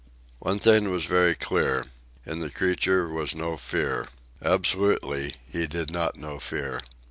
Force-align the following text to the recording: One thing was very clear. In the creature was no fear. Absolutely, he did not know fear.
One 0.39 0.57
thing 0.57 0.89
was 0.89 1.05
very 1.05 1.35
clear. 1.35 1.83
In 2.25 2.39
the 2.39 2.49
creature 2.49 3.07
was 3.07 3.35
no 3.35 3.55
fear. 3.55 4.07
Absolutely, 4.41 5.35
he 5.47 5.67
did 5.67 5.91
not 5.91 6.15
know 6.15 6.39
fear. 6.39 6.81